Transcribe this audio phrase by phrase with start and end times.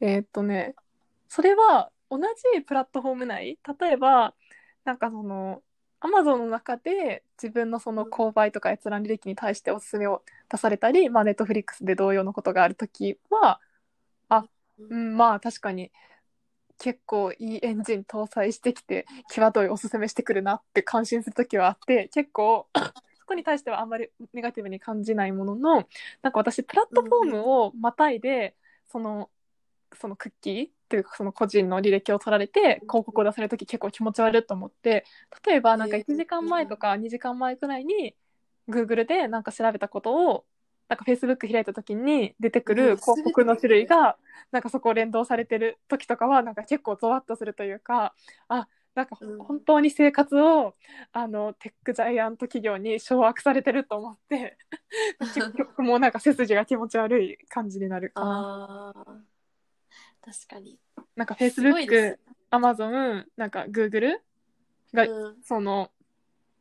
[0.00, 0.74] えーっとね、
[1.28, 2.18] それは同
[2.54, 4.34] じプラットフォーム内、例えば、
[4.84, 5.62] なんかその、
[6.00, 13.60] Amazon の中で自分のその購買とか閲覧履歴に対しておすすめを出されたり、まあ、Netflix で同様のことがあるときは、
[14.78, 15.90] うん、まあ確かに
[16.78, 22.68] 結構いいエンジン搭載してきて際どいおすすめしてくるなって感心する時はあって結構
[23.18, 25.86] そこに対してはあんまりネガティブに感じないものの
[26.22, 28.54] なんか私プラットフォームをまたいで、
[28.90, 29.28] その
[29.94, 35.04] そのクッキーっていうかその個人の履歴を取られて広告を出される時結構気持ち悪いと思って
[35.46, 38.14] 例えばなんか1時間前とか2時間前くらいに
[38.68, 40.44] Google でなんか調べたことを
[40.88, 44.16] なんか Facebook 開いた時に出てくる広告の種類が
[44.52, 48.14] なんかそこ連動されてる時とかはなんか結構ゾワッとするというか
[48.48, 48.66] あ
[48.98, 49.38] なんかうん。
[49.38, 50.74] 本当に生活を、
[51.12, 54.58] あのテックジャイアント企業に掌握されてると思って
[55.34, 58.94] 結局もうなんか背筋が気持ち悪い感じになるかな。
[60.32, 60.78] 確かに。
[61.16, 62.18] なんか Facebook す、
[62.50, 64.18] Amazon、なんか Google
[64.92, 65.36] がうん。
[65.42, 65.90] その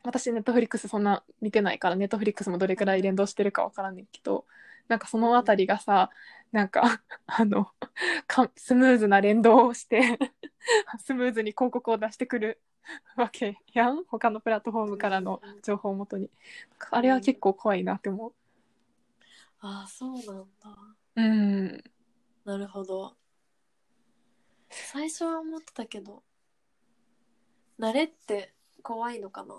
[0.03, 4.45] 私ネットフリックスそんな見てないからネットフリックスもどれくらい連動してるかわからんねんけど
[4.87, 6.09] なんかそのあたりがさ
[6.51, 7.69] なんか あの
[8.25, 10.17] かスムーズな連動をして
[10.99, 12.61] スムーズに広告を出してくる
[13.17, 14.05] わけやん。
[14.05, 16.29] 他のプラットフォームからの情報をもとに。
[16.91, 18.33] あれは結構怖いなって思
[19.59, 20.45] ああそうなんだ。
[21.15, 21.83] ううん。
[22.45, 23.15] なるほど。
[24.85, 26.23] 最初は思ってたけど、
[27.79, 29.55] 慣れって怖いのかな？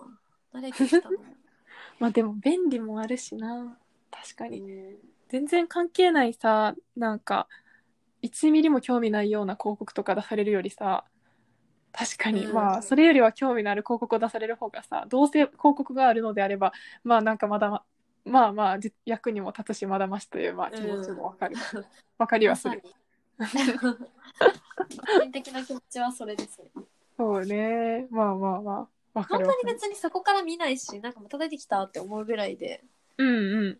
[0.52, 1.18] 慣れてきたの？
[1.98, 3.78] まあでも便利もあるしな。
[4.10, 4.96] 確かにうん
[5.28, 7.48] 全然関係ないさなんか
[8.22, 11.04] 1ミリも興味ないような広告とか出されるよりさ
[11.92, 12.54] 確かに、うん。
[12.54, 16.72] まあそれよりは興味のある広告を出される方がさどうせ広告があるのであれば
[17.04, 17.84] まあなんかまだま
[18.24, 21.56] まあまあじ役にも立つしまだましという、まあ、気持ちもわかる。
[22.18, 22.82] わ、かりはする
[24.96, 26.58] 個人的な気持ちはそれです。
[26.60, 26.68] ね。
[27.16, 28.06] そうね。
[28.10, 28.88] まあまあまあ。
[29.14, 32.84] わか本当るわかるに別にそこから見ないし、なんかまた出てきたって思うぐらいで、
[33.16, 33.30] うんう
[33.70, 33.78] ん。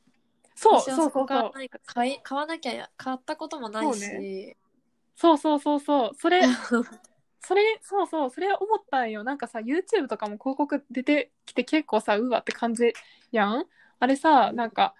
[0.55, 1.11] そう私はそうそそう。
[1.13, 4.57] そうこから何か買い買わなきゃ買ったこともないし、
[5.17, 6.43] そうそうそうそうそれ
[7.41, 8.31] それ そうそう。
[8.31, 9.23] それ思ったんよ。
[9.23, 12.93] なんかさ YouTube とかも広告出てきて結構さうわって感じ
[13.31, 13.67] やん。
[14.01, 14.95] あれさなんか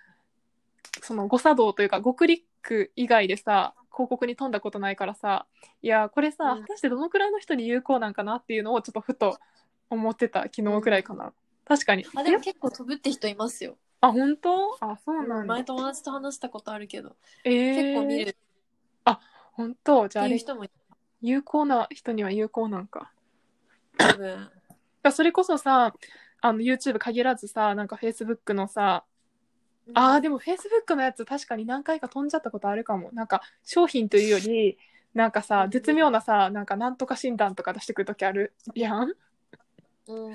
[1.03, 5.47] その誤作動というか5クリック以外でさ広告に飛んだことないからさ
[5.83, 6.63] いやこれさうん。
[6.63, 9.39] 果たしてどのくらいの人に有効なんかなっていうのをちょっとふと
[9.91, 11.33] 思ってた昨日くらいかな、
[11.65, 12.07] 確かに。
[12.15, 13.77] あでも結構飛ぶって人いますよ。
[14.01, 14.77] あ本当？
[14.81, 15.55] あそうなんだ。
[15.55, 18.31] 前友達と話したことあるけど、えー、結構見る。
[18.31, 18.35] っ
[19.53, 20.09] 本当？
[20.09, 20.71] じゃああ人もい
[21.21, 23.11] 有効な人には有効なんか。
[23.97, 24.21] 多分。
[24.21, 24.51] だか
[25.03, 25.93] らそれこそさ
[26.41, 29.05] あの YouTube 限らずさなんか Facebook のさ
[29.95, 33.11] あーでも Facebook のやつ確かに何回か飛んじゃったことあるかも。
[33.13, 34.79] なんか商品というより
[35.15, 35.71] なんかさうん。
[35.71, 39.13] 絶妙なさなんかなんとか診断とか出してくる時あるやん。
[40.07, 40.35] うん、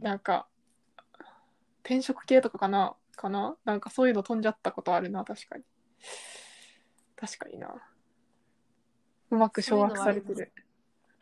[0.00, 0.46] なんか
[1.82, 2.94] 転職系とかかな？
[3.16, 3.56] かな？
[3.64, 5.64] なんかそういうの飛んじゃったことあるな確かに。
[7.16, 7.74] 確かにな。
[9.30, 10.52] うまく掌握されてる。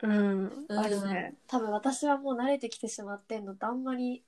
[0.01, 0.65] うん。
[0.69, 4.23] あるね多分私はもう慣れてきてしまってんのとあんまり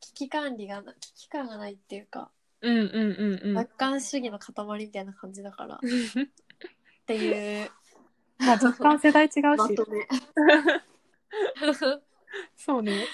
[0.00, 2.30] 危機管理がな危機感がないっていうか、
[2.62, 3.54] うんうんうんうん。
[3.54, 5.76] 楽観主義の塊みたいな感じだから。
[5.82, 7.70] っていう。
[8.38, 10.08] まあ若干世代違うし、まとめ。
[12.56, 13.06] そうね。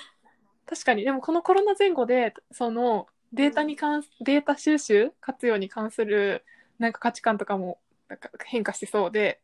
[0.67, 6.45] 確かに、でもこのコロナ前後で、そのデータに関す、データ収集活用に関する
[6.79, 7.79] なんか価値観とかも
[8.09, 9.41] なんか変化しそうで、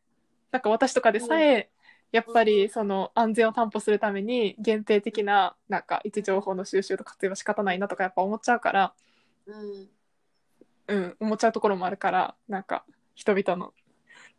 [0.51, 1.69] なんか私とかでさえ、
[2.11, 8.93] やっぱりその安全を担保するために限定的ななんか位置情報の収集と活用は仕方ないなとかやっぱ思っちゃうから、
[9.57, 12.83] うんうん、思っちゃうところもあるから、なんか
[13.15, 13.73] 人々の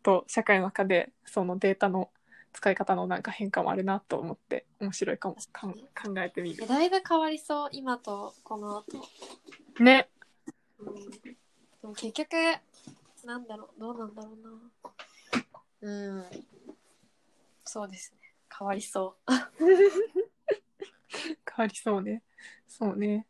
[0.03, 2.09] と社会の中でそのデータの
[2.53, 5.79] 使い方のなんか変化もあるなと思って面白いかもかん考
[6.17, 6.67] えてみる。
[6.67, 9.07] だいぶ変わりそう今とこの後、
[9.81, 10.09] ね。
[10.79, 11.37] うん、で
[11.83, 12.33] も結局
[13.23, 16.25] なんだろうどうなんだろうなうん
[17.63, 19.31] そうですね変わりそう
[21.55, 22.23] 変わりそうね。
[22.67, 23.27] そうね。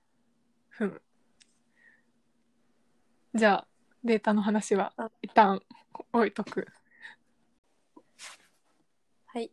[0.70, 1.02] ふん。
[3.34, 3.68] じゃあ、
[4.04, 5.62] データの話はあ一旦
[6.12, 6.68] 置いとく。
[9.28, 9.52] はい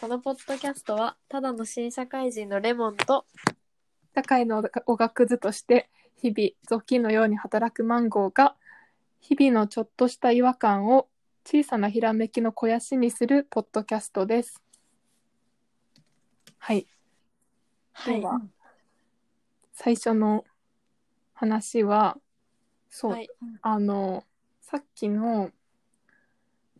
[0.00, 3.26] このポッドキャストはただの新社会人のレモンと
[4.18, 8.56] 社会のおがくずとして、日々、雑巾のように働くマンゴーが、
[9.20, 11.08] 日々のちょっとした違和感を
[11.44, 14.60] 小さなひらめきの肥やしにするポッドキャストです。
[16.58, 16.88] はい。
[18.06, 18.40] では、
[19.72, 20.44] 最初の
[21.34, 22.18] 話は、
[22.90, 23.30] そう、はい。
[23.62, 24.24] あの、
[24.60, 25.50] さっきの、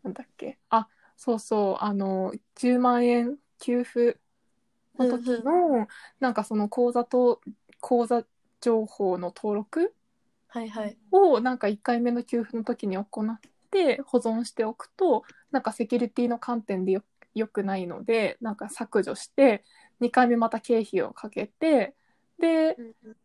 [0.02, 0.58] なんだっけ？
[0.70, 1.84] あそうそう。
[1.84, 4.18] あの10万円給付
[4.98, 5.88] の時の、
[6.20, 7.40] なんかその口座と
[7.80, 8.24] 口座
[8.60, 9.94] 情報の登録
[10.48, 10.96] はいはい。
[11.10, 13.40] をなんか1回目の給付の時に行っ
[13.70, 17.02] て保存しておくとなんかセキュリティの観点でよ
[17.34, 19.64] よくないのでなんか削除して
[20.00, 21.94] 2回目また経費をかけて
[22.38, 22.76] で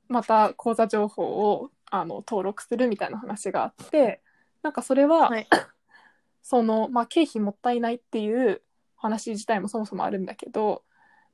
[0.07, 4.23] また口座情報をあの登録するみたいな話があって
[4.63, 5.47] なんかそれは、はい。
[6.41, 8.61] その、まあ、経費もったいないっていう
[8.97, 10.83] 話自体もそもそもあるんだけど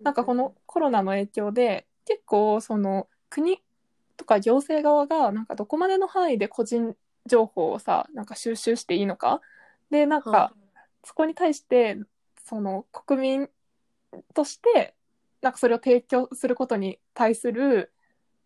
[0.01, 3.63] なんかこのコロナの影響で結構その国
[4.17, 6.95] とか行政側がなんかどこまでの範囲で個人
[7.25, 9.41] 情報をさなんか収集していいのか。
[9.89, 10.53] でなんかは
[11.03, 11.97] そこに対して
[12.43, 13.49] その国民
[14.33, 14.93] として
[15.41, 17.91] なんかそれを提供することに対する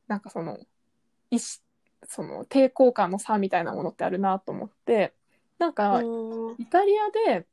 [0.08, 0.60] なんかその
[1.32, 1.63] 意思
[2.08, 5.14] その抵抗感の差みたいなものってあるなと思って
[5.60, 6.56] なんいかうん。
[6.58, 7.46] イタリアで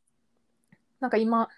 [1.01, 1.49] なんか今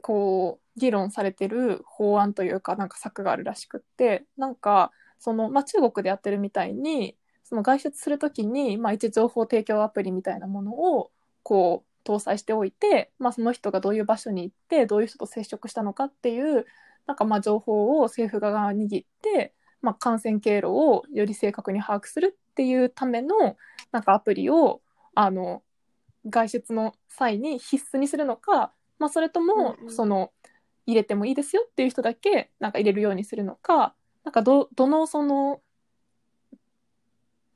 [0.00, 11.10] こう議論されてる法案というかなんか策があるらしくってなんかその、まあ、中国でやってるみたいにその外出するときに、まあ、一情報提供アプリみたいなものを
[11.42, 16.66] こう搭載しておいて、まあ、その人がどういう場所に行ってどういう人と接触したのかっていう
[17.06, 23.56] なんかまあ情報を政府側が握って、まあ、感染経路をより正確に把握するっていうための
[23.92, 24.80] なんかアプリを
[25.14, 25.62] あの
[26.28, 30.32] 外出の際に必須にするのか、まあ、それともその
[30.86, 33.94] 入れてもいいですよっていう人だけなんか入れるようにするのか
[34.24, 35.60] なんかどどのその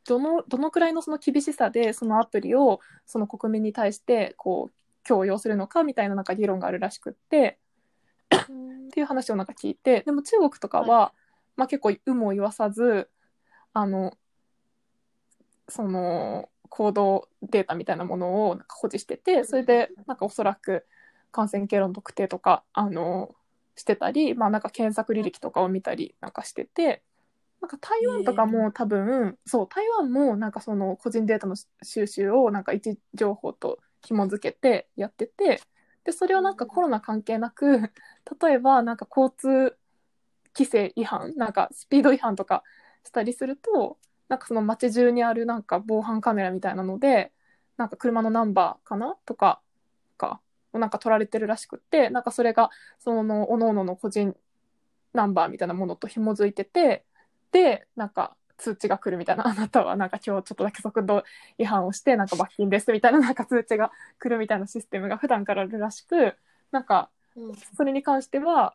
[0.07, 4.73] どのどのくらいのその厳しさでそのアプリをその国民に対してこう
[5.05, 7.59] 強要するのかみたいななんか議論があるらしくって
[8.35, 11.13] っていう話をなんか聞いてでも中国とかは、
[11.57, 13.09] まあ、結構有無を言わさず
[13.73, 14.17] あの
[15.69, 20.87] その行動データみたいなものをなんか保持しててそれでなんかおそらく
[21.31, 23.35] 感染経路の特定とかあの
[23.77, 27.03] してたり、まあ、なんか検索履歴とかを見たりなんかしてて
[27.61, 35.61] なんか台湾とかも多分、そう台湾もなんかその個人データの収集をなんか位置情報と紐付けてやってて
[36.03, 37.93] でそれをなんかコロナ関係なく
[38.43, 39.77] 例えばなんか交通
[40.57, 42.63] 規制違反なんかスピード違反とか
[43.05, 47.33] したりするとなんかその街中にあるなんか防犯カメラみたいなので
[47.77, 49.61] なんか車のナンバーかなとか
[50.17, 50.41] か
[50.73, 54.35] なんか取られてるらしくってなんかそれがその各々の個人
[55.13, 57.05] ナンバーみたいなものと紐づいてて
[57.51, 59.47] でなんか通知が来るみたいな。
[59.49, 61.25] あなたはなんか今日ちょっとだけ速度
[61.59, 63.91] 違反をしてなんか罰金ですみたいななんか通知が
[64.21, 66.37] 来るみたいなシステムが普段からあるらしく
[66.71, 67.57] なんかうん。
[67.77, 68.75] それに関しては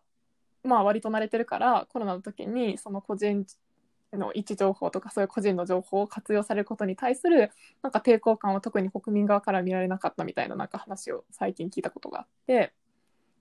[0.67, 3.45] まあ割と慣れてるからコロナの時にその個人
[4.13, 12.73] の位置情報とかそういう個人の情報を活用されることに対するなんか抵抗感は特に国民側から見られなかったみたいななんか話を最近聞いたことがあって。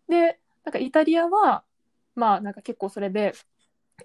[0.09, 1.63] でなんかイタリアは
[2.15, 3.35] まあなんか結構それで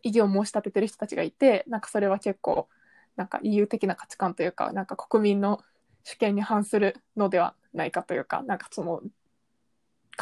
[0.03, 2.67] 異議を申し立ててる人たちがいてなんかそれは結構
[3.15, 5.59] なんか EU 的な価値観というかなんか国民の
[6.03, 9.01] 主権に反するのではないかというかなんかその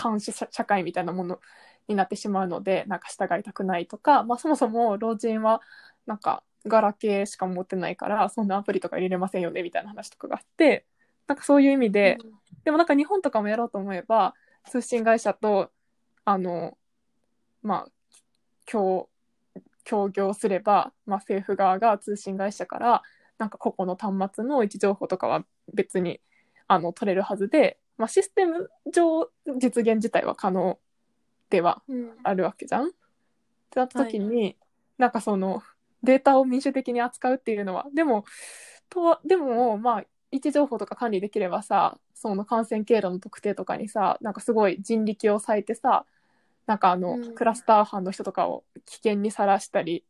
[0.02, 1.40] 監視社社会みたいなもの
[1.90, 5.62] になってしまうのでなんか従いたくないとか、まあ、そもそも老人は
[6.06, 10.86] なんかガラケーしか持ってないからそんなアプリとか入れれませんよねみたいな話とかがあって
[11.28, 12.18] なんかそういう意味で、
[12.66, 14.34] でもなんか日本とかもやろうと思えば
[14.68, 15.70] 通信会社と
[16.26, 16.76] あの
[17.62, 17.92] まあ
[18.66, 19.10] 協
[19.84, 23.04] 協業すれば、まあ、政府側が通信会社から
[23.38, 26.20] なんか個々の端末の位置情報とかは別に
[26.68, 29.30] あの取れるはずで、まあ、システム上
[29.60, 30.80] 実現自体は可能
[31.50, 32.12] ではうん。
[32.24, 32.88] あるわけじゃん？
[32.88, 32.90] っ
[33.72, 34.56] てなった時に、
[34.98, 35.64] なんかその
[36.04, 38.26] データを民主的に扱うっていうのはでも
[38.90, 46.06] とはでもまあ位置情報とか管理できればさその感染経路の特定とかにさなんかすごい人力を割いてさ
[46.68, 47.36] なんかあの、うん。
[47.36, 50.04] クラスター班の人とかを危険にさらしたり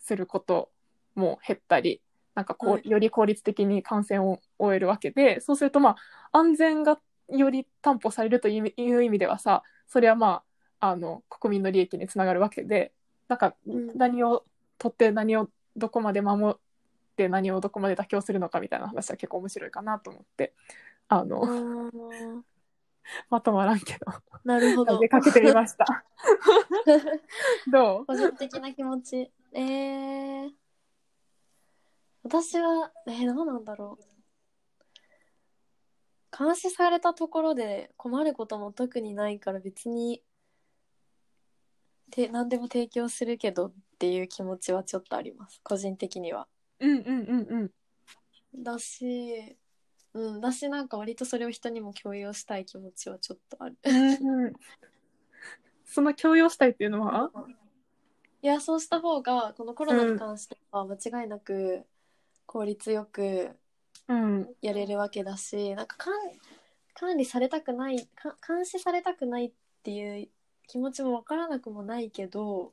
[0.00, 0.70] すること
[1.14, 2.00] も減ったり
[2.34, 2.90] なんかこう、はい。
[2.90, 5.96] より効率的に感染を終えるわけでそうするとま
[6.32, 6.98] あ安全が
[7.28, 10.42] より担保されるという意味ではさそれはまあ
[10.84, 12.90] あの国民の利益につながるわけで
[13.28, 13.96] なんかうん。
[13.96, 14.44] 何を
[14.78, 16.58] 取って何をどこまで守っ
[17.16, 20.52] て何をどこまで妥協するのかみたいな話は結構面白いかなと思って
[21.06, 21.40] あの、
[23.30, 24.06] まとまらんけど。
[24.44, 24.98] なるほど。
[24.98, 26.04] 出かけてみました。
[27.70, 28.06] どう？
[28.06, 29.30] 個人的な気持ち。
[29.52, 30.50] えー、
[32.24, 34.04] 私はえー、どうなんだろう。
[36.36, 40.22] 監視されたところで困ることも特にないから別に
[42.12, 45.60] て何でも提供するけどっていう気持ちはちょっとあります。
[45.64, 46.46] 個人的には。
[46.78, 47.70] うんうんうん
[48.54, 48.62] うん。
[48.62, 49.56] だし
[50.14, 53.78] うん、私なんか割とそれを人にも共有したい気持ちはちょっとある。
[53.84, 54.52] うん
[55.86, 57.30] その強要したいっていうのは？
[58.42, 61.84] いやそうした方がこのコロナに関しては間違いなく
[62.44, 63.50] 効率よく
[64.08, 66.12] うんやれるわけだしなんか管
[66.94, 69.52] 管理されたくないか監視されたくないっ
[69.82, 70.28] ていう
[70.66, 72.72] 気持ちもわからなくもないけど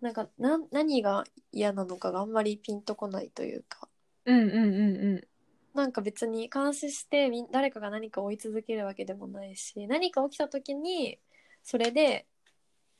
[0.00, 3.88] なんかな何が嫌なのかがあんまりピンとこないというか。
[4.24, 5.28] うんうんうんうん。
[5.74, 11.18] なんか別に監視してみ誰かが何か追い続けるわけでもないし何か起きた時に
[11.62, 12.26] それで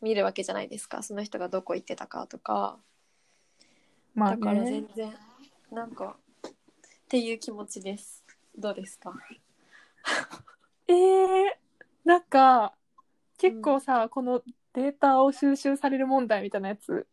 [0.00, 1.02] 見るわけじゃないですか。
[1.02, 2.78] その人がどこ行ってたかとか。
[4.14, 5.14] まあだからね全然
[5.70, 6.16] なんか
[6.48, 6.52] っ
[7.08, 8.24] ていう気持ちです。
[8.56, 9.14] どうですか？
[10.88, 11.50] えー、
[12.04, 12.74] なんか
[13.42, 14.40] 結構さ、この
[14.72, 17.06] データを収集される問題みたいなやつ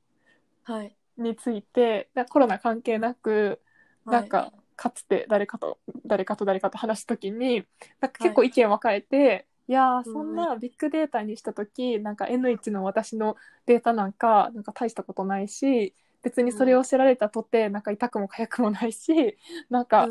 [0.63, 0.95] はい。
[1.17, 3.59] についてだコロナ関係なく
[4.05, 7.65] なんはかかつて誰かと誰かと誰かと話すときに
[7.99, 19.37] なんか結構意見分かれて、い、やーそんなビッグデータにした時なんか N1 の私のデータなんかなんか大したことないし別にそれを知られたとてなんか痛くも痒くもないし
[19.69, 20.07] なんか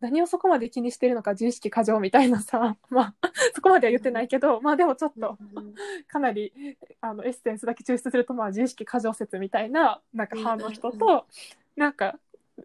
[0.00, 5.74] 何をそこまで気にしてるのか自意識過剰みたいなさ まあそこまでは言ってないけどまあでもちょっとうん
[6.06, 11.26] かなりあのエッセンスだけ抽出するとまあ自意識過剰説みたいななんか派の人と
[11.76, 12.18] なんか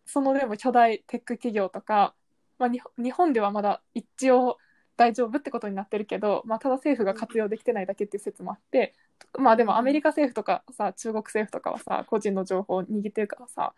[0.05, 2.13] そのでも巨大テック企業とか、
[2.57, 4.57] まあ、に日本ではまだ一応
[4.97, 8.93] 大丈夫ってことになってるけど、まあ、ただ政府が活用できてないだけっていう説もあって
[9.37, 13.73] まあでもアメリカ政府とかさ中国政府とかはさ個人の情報を握ってるからさ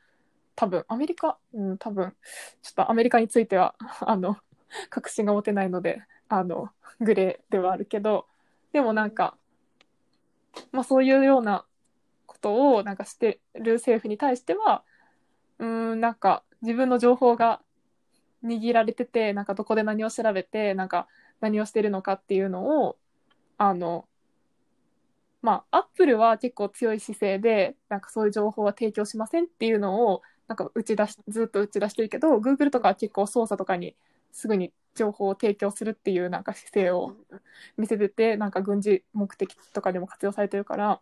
[0.56, 2.14] 多分アメリカうん多分
[2.62, 4.38] ちょっとアメリカについてはあの
[4.90, 6.70] 確信が持てないのであの
[7.02, 8.26] グレーではあるけど
[8.72, 9.36] でもなんか、
[10.72, 11.66] まあ、そういうような
[12.26, 14.84] ことをなんかしてる政府に対しては
[15.60, 17.62] うーんなんか自分の情報が
[18.44, 21.08] 握られててなんかどこで何を調べてなんか
[21.42, 22.98] 何をしてるのかっていうのを
[23.58, 24.08] あの
[25.42, 33.96] まあアップルは結構強い姿勢でなんかそういう情報は提供しませんっていうのをなんか打ち出しずっと打ち出してるけど Google とかは結構捜査とかに
[34.32, 37.14] すぐに情報を提供するっていうなんか姿勢を
[37.78, 41.02] 見せててなんか軍事目的とかでも活用されてるから。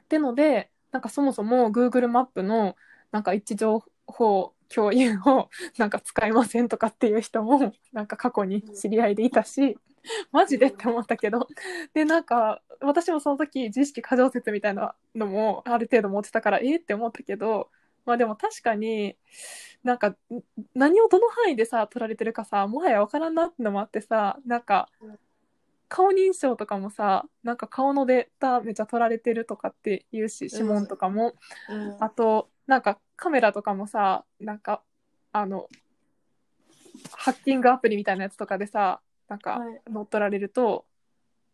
[0.00, 2.76] ってのでなんかそもそも Google マップの
[3.12, 5.48] なんか位置情報共有を
[5.78, 9.78] なんか使いませんとかっていう人も なんか過去に知り合いでいたし
[10.30, 11.48] マジでって思ったけど。
[11.94, 16.80] でなんか私もその時自意識過剰説みたいなのもある程度持ってたからえー？
[16.80, 17.70] って思ったけど
[18.04, 19.16] まあでも確かに
[19.84, 20.16] なんかん
[20.74, 25.18] 何をどの範囲でさ取られてるかさもはや分からんなってのもあってさなんかうん
[25.92, 31.34] 顔認証とかもさなんか顔のデータめっちゃ取られてるとかって言うし指紋とかも、
[31.68, 31.96] うん。
[32.02, 34.82] あとなんかカメラとかもさなんか
[35.32, 35.68] あの
[37.12, 39.80] ハッキングアプリみたいなやつとかでさなんかはい。
[39.90, 40.84] 乗っ取られると、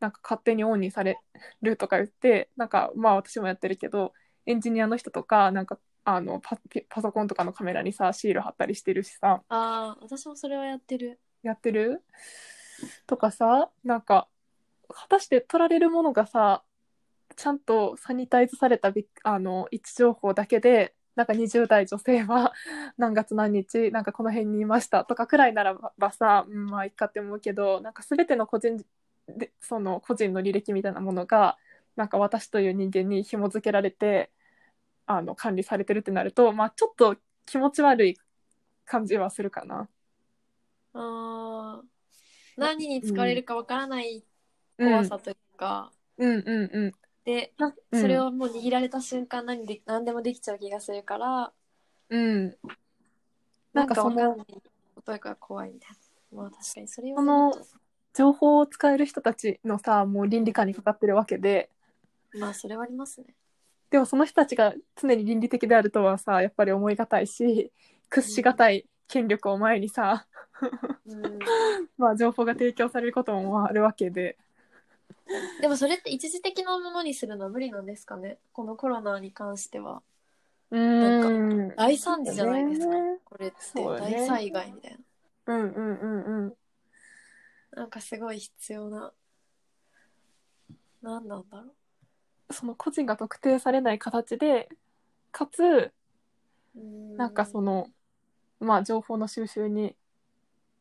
[0.01, 1.19] なんか勝手にオンにされ
[1.63, 4.13] るとか言ってなんかまあ私もやってるけど
[4.47, 9.43] エンジニアの人とかなんかあのパパソコンとかのカメラにさシール貼ったりしてるしさ。
[9.49, 11.21] ああ私もそれはやってる。
[11.43, 12.03] やってる？
[13.07, 14.29] とかさなんか
[14.89, 16.63] 果たして取られるものがさ
[17.37, 22.53] ちゃんとサニタイズされたビあの位置情報だけでなんか20代女性は
[22.97, 28.81] 何月何日なんかこの辺にいましたとかくらいならばさ、うん、まあいいかって思うけどなんか全ての個人
[29.27, 31.59] でその個人の履歴みたいなものが
[31.97, 34.31] なんか私という人間に紐付けられて
[35.07, 38.17] あの管理されてるってなるとまあちょっと気持ち悪い
[38.85, 39.89] 感じはするかな。
[40.93, 41.87] あー。
[42.57, 44.25] 何に使われるかわからない
[44.79, 46.93] うん怖さというか、うんうんうん
[47.29, 48.01] でなうん。
[48.01, 51.53] それをもう握られた瞬間何で何でもできちゃう気がするから
[52.09, 52.57] うん。
[53.75, 54.37] なんんかそかんない
[54.95, 55.91] ことやから怖いみたい
[56.33, 56.43] な。
[56.43, 57.53] まあ確かにそれはその
[58.15, 61.69] 情報を使える人たちのさもう倫理観にかかってるわけで。
[62.33, 63.27] まあそれはありますね。
[63.91, 67.71] でもその人たちが常に倫理的であるとはさやっぱり思い難いし
[68.09, 70.27] 屈し難い権力を前にさ、
[71.07, 71.39] うん。
[71.99, 74.39] まあ情報が提供されることもあるわけで
[75.61, 78.39] でもそれって一時的なものにするのは無理なんですかね？
[78.53, 80.03] このコロナに関しては。
[80.71, 81.75] うん。
[81.77, 83.19] 大惨事じゃないですか、ね。
[83.25, 84.99] これって大災害みたい
[85.47, 85.55] な。
[85.55, 86.57] うんうんうんうん。
[87.73, 89.13] なんかすごい必要な
[91.03, 91.75] 何なんだろ
[92.51, 94.69] その個人が特定されない形で
[95.31, 95.93] かつう
[96.77, 97.89] うなんかその
[98.59, 99.95] まあ情報の収集に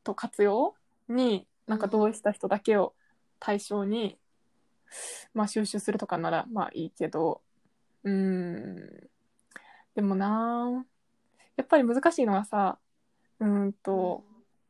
[0.04, 0.74] と活用
[1.10, 2.94] になんか同意した人だけを
[3.40, 4.18] 対象に、
[5.34, 7.42] まあ収集するとかならまあいいけど
[8.04, 9.10] うーん。
[9.96, 10.86] でもな
[11.56, 12.78] やっぱり難しいのはさ
[13.40, 14.24] うーんと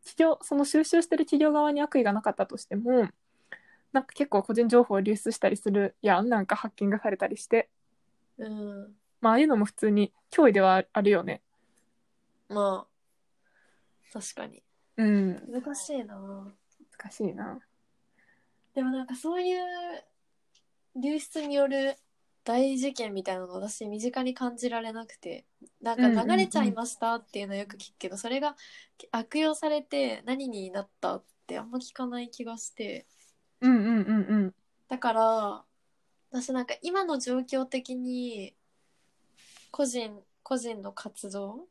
[0.06, 3.10] 企業その収集してる企業側に悪意がなかったとしても
[3.92, 7.70] なんか結構個人情報を流出したりするやんなんかハッキングされたりして
[8.38, 8.96] うん。
[9.22, 11.42] まあああいうのも普通に脅威ではあるよね。
[12.50, 14.64] まあ、確かに。
[14.98, 15.52] うん。
[15.52, 16.16] 難しいな。
[16.16, 17.60] 難しいな
[18.78, 19.58] でもなんかそういう
[21.02, 21.96] 流出による
[22.44, 25.46] 大事件みたいなの私身近に感じられなくて
[25.82, 28.56] なんか流れちゃいましたっていうのはよく聞くけど、それが
[29.12, 33.08] 悪用されて何になったってあんま聞かない気がして。
[33.62, 34.54] うんうんうんうん。
[34.88, 35.64] だから
[36.30, 38.54] 私なんか今の状況的に
[39.72, 41.66] 個人個人の活動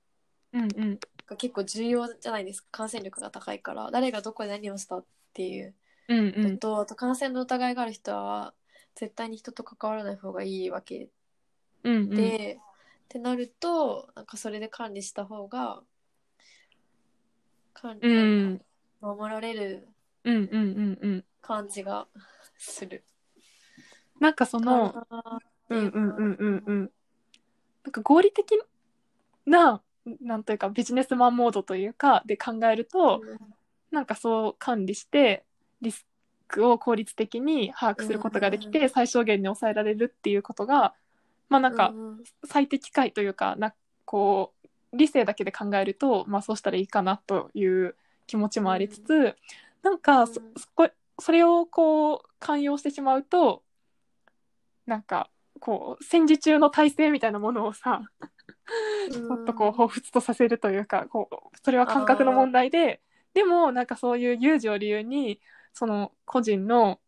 [0.52, 0.98] うんうん。
[1.25, 2.66] が結構重要じゃないですか。
[2.72, 3.92] 感染力が高いから。
[3.92, 5.72] 誰がどこで何をしたっていう
[6.08, 6.58] うんうのん。
[6.58, 8.54] とあと感染の疑いがある人は
[8.94, 11.08] 絶対に人と関わらない方がいいわけ。
[11.84, 12.10] うんうん。
[12.10, 15.82] で、ってなるとなんかそれで管理した方が
[17.72, 18.12] 管理、う
[18.52, 18.62] ん。
[19.00, 19.88] 守られる
[20.25, 21.25] うんうんうんうん。
[21.40, 22.08] 感じが
[22.58, 23.04] する。
[24.18, 24.94] なんかその
[25.68, 26.92] うんうんうんうんうん。
[27.84, 28.58] なんか合理的
[29.44, 29.80] な
[30.20, 33.22] なんというかビジネスマンモードというかで考えると、
[33.90, 35.44] なんかそう管理して
[35.80, 36.06] リス
[36.49, 40.95] クを効率的に把握することができて、最小限に抑えられるっていうことが
[41.49, 49.37] まあなんかうん最適解というかなこう理性だけで考えると、まあ、そうしたらいいかなという気持ちもありつつ、
[49.83, 50.40] なんかそ
[50.75, 53.62] こそれをこう寛容してしまうと
[54.87, 55.30] なんか
[55.61, 58.02] こう戦時中の体制みたいなものをさ
[59.11, 63.00] ちょっとこう彷彿とさせるというかこうそれは感覚の問題で
[63.35, 65.40] でもなんかそういう有事を理由に
[65.76, 67.00] その個人の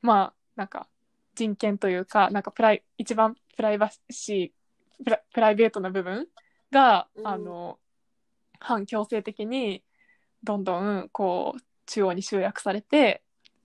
[0.00, 0.86] まあなんか
[1.34, 6.28] 人権というかなんかプライ一番プライバシープラプライベートな部分
[6.70, 7.78] が、うんあの
[8.60, 9.84] 反強制的に
[10.42, 13.22] どんどんこう中央に集約されて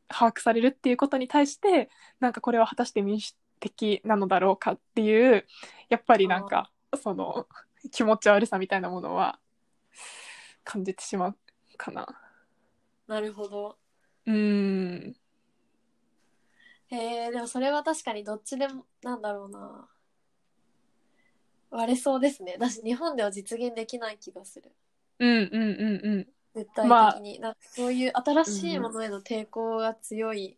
[0.10, 1.90] 把握されるっていうことに対して
[2.20, 5.46] なんかこれは果たして民主的なのだろうかっていう
[5.88, 6.70] やっぱりなんか
[7.02, 7.48] その
[7.92, 9.40] 気持ち悪さみたいなものは
[10.66, 11.38] 感じてしまう
[11.78, 12.08] かな。
[13.08, 13.78] なるほど。
[14.26, 15.16] うーん。
[16.92, 19.88] へえでもそれは確かにどっちでもなんだろうな。
[21.72, 22.58] 割れそうですね。
[22.58, 24.72] だし日本では実現できない気がする。
[25.20, 26.28] うんうんうんうん。
[26.56, 30.58] 絶対まあ的に、なんかそういう新しいものへの抵抗が強い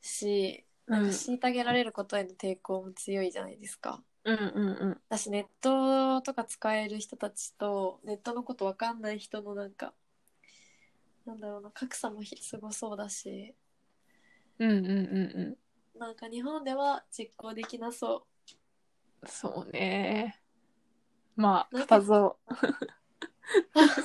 [0.00, 4.02] し、なんか虐げられることへの抵抗も強いじゃないですか。
[4.24, 5.00] うんうんうん。
[5.08, 9.92] だしネットとか使える人たちとネットのことわかんない人のなんか
[11.24, 13.54] なんだろうな格差もひすごそうだし。
[14.58, 14.94] うんうんうん
[15.40, 15.56] う
[15.96, 15.98] ん。
[15.98, 18.26] なんか日本では実行できなそ
[19.24, 20.40] そうね。
[21.36, 22.38] まあなんか固唾を。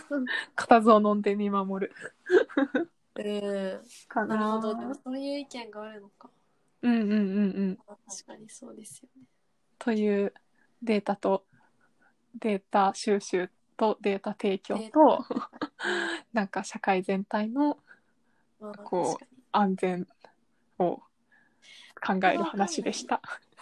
[0.10, 0.26] う
[0.56, 1.94] 固唾を飲んで見守る。
[3.16, 4.08] うん。
[4.08, 4.36] かな。
[4.36, 4.76] なるほど。
[4.76, 6.30] でもそういう意見があるのか。
[6.84, 7.20] うんうんうんう
[7.72, 7.80] ん。
[7.88, 9.24] まあ確かにそうですよね。
[9.80, 10.34] という
[10.84, 11.46] データと
[12.36, 15.26] データ収集とデータ提供と
[16.34, 17.78] なんか社会全体の
[18.60, 20.08] まあこう安全
[20.80, 21.02] を
[22.06, 23.22] 考える話でした。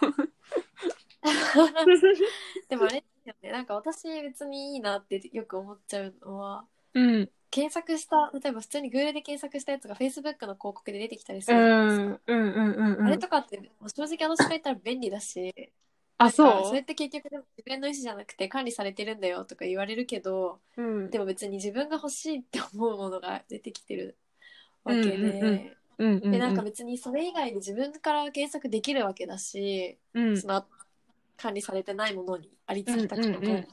[2.68, 3.50] でもあれですよね。
[3.50, 6.64] なんか私別にいいなってよく思っちゃうのは
[6.96, 12.04] うん、検索した例えば普通に Google で検索したやつが Facebook の広告で出てきたりすうるじゃないですか。
[12.04, 13.06] ん、うん、うん、うん、うん。
[13.06, 15.70] あれとかって正直私が言ったら便利だし
[16.18, 20.82] あ、なんかそそれって結局でも自分の意思じゃなくて管理されてるんだよとか言われるけどう。
[20.82, 24.16] うん、でも別に自分が欲しいって思うものが出てきてる
[24.84, 25.76] わけで、うんうんうん。
[25.98, 26.30] うん、うん。
[26.30, 30.64] でなんか別にそれ以外で自分から検索できるわけだし、うん、その
[31.36, 33.68] 管理されてないものにありつきたくて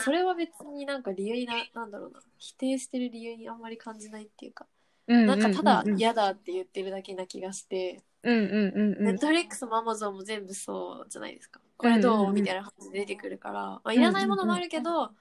[0.00, 2.20] それは別になんか理由にななんだろうな。
[2.38, 4.73] 否定してる理由にあんまり感じないっていうか、うん、
[5.06, 9.04] なんかただうん、嫌だって言ってるだけな気がして、うん、うん、うん、うん。
[9.04, 11.60] ネットフリックスもアマゾンも全部そうじゃないですか。
[11.76, 15.12] これどう、うんうんうんみたいな話で出てくるから、まあ、いらないものもあるけど、あ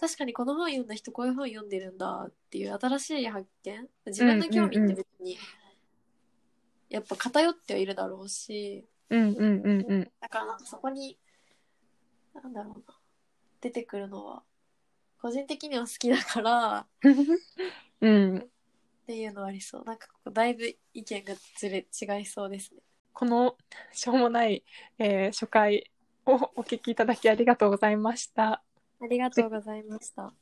[0.00, 3.88] 確かにこの本読んだ人こういう本読んでるんだっていう新しい発見。
[4.06, 5.36] 自分の興味って別に、
[6.88, 8.86] やっぱ偏ってはいるだろうし。
[9.10, 10.10] うん、うん、うん、うん。
[10.20, 11.18] だからなんかそこに
[12.34, 12.94] なんだろうな。
[13.60, 14.42] 出てくるのは
[15.20, 16.86] 個人的には好きだから。
[18.00, 18.48] うん、
[19.08, 22.82] っていうのはありそうなんかここだいぶ意見がずれ違いそうですね
[23.14, 23.56] この
[23.90, 24.62] しょうもない、
[24.98, 25.90] えー初回
[26.26, 28.62] をお聞きいただきありがとうございました。
[29.00, 30.34] ありがとうございました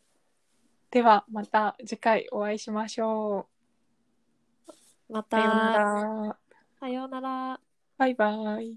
[0.90, 3.46] ではまた次回お会いしましょ
[5.08, 5.26] まう。
[5.30, 6.38] さようなたら。
[6.80, 7.60] さようなら
[7.98, 8.76] バイバイ。